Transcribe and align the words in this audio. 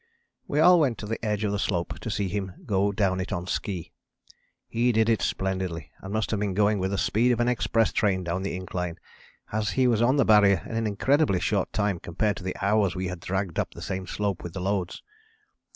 We 0.47 0.59
all 0.59 0.79
went 0.79 0.97
to 0.97 1.05
the 1.05 1.23
edge 1.23 1.43
of 1.43 1.51
the 1.51 1.59
slope 1.59 1.99
to 1.99 2.09
see 2.09 2.27
him 2.27 2.53
go 2.65 2.91
down 2.91 3.19
it 3.19 3.31
on 3.31 3.45
ski. 3.45 3.91
He 4.67 4.91
did 4.91 5.09
it 5.09 5.21
splendidly 5.21 5.91
and 5.99 6.11
must 6.11 6.31
have 6.31 6.39
been 6.39 6.55
going 6.55 6.79
with 6.79 6.89
the 6.89 6.97
speed 6.97 7.31
of 7.31 7.39
an 7.39 7.47
express 7.47 7.91
train 7.93 8.23
down 8.23 8.41
the 8.41 8.55
incline, 8.55 8.97
as 9.51 9.69
he 9.77 9.85
was 9.85 10.01
on 10.01 10.15
the 10.15 10.25
Barrier 10.25 10.63
in 10.65 10.75
an 10.75 10.87
incredibly 10.87 11.39
short 11.39 11.71
time 11.71 11.99
compared 11.99 12.37
to 12.37 12.43
the 12.43 12.57
hours 12.63 12.95
we 12.95 13.09
had 13.09 13.19
dragged 13.19 13.59
up 13.59 13.75
the 13.75 13.81
same 13.83 14.07
slope 14.07 14.41
with 14.41 14.53
the 14.53 14.59
loads. 14.61 15.03